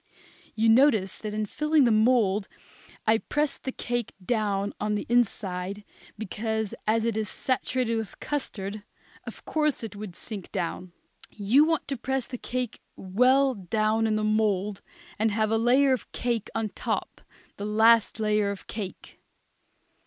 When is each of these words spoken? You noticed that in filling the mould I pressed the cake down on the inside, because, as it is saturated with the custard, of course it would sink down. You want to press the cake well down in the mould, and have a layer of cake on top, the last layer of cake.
You 0.55 0.67
noticed 0.67 1.21
that 1.21 1.35
in 1.35 1.45
filling 1.45 1.83
the 1.83 1.91
mould 1.91 2.47
I 3.05 3.19
pressed 3.19 3.65
the 3.65 3.71
cake 3.71 4.15
down 4.25 4.73
on 4.79 4.95
the 4.95 5.05
inside, 5.09 5.83
because, 6.17 6.73
as 6.87 7.05
it 7.05 7.15
is 7.15 7.29
saturated 7.29 7.97
with 7.97 8.09
the 8.09 8.17
custard, 8.17 8.81
of 9.27 9.45
course 9.45 9.83
it 9.83 9.95
would 9.95 10.15
sink 10.15 10.51
down. 10.51 10.91
You 11.29 11.65
want 11.65 11.87
to 11.87 11.97
press 11.97 12.25
the 12.25 12.39
cake 12.39 12.81
well 12.95 13.53
down 13.53 14.07
in 14.07 14.15
the 14.15 14.23
mould, 14.23 14.81
and 15.19 15.29
have 15.29 15.51
a 15.51 15.57
layer 15.59 15.93
of 15.93 16.11
cake 16.13 16.49
on 16.55 16.69
top, 16.69 17.21
the 17.57 17.65
last 17.65 18.19
layer 18.19 18.49
of 18.49 18.65
cake. 18.65 19.19